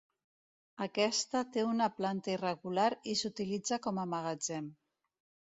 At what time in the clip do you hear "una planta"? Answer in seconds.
1.73-2.33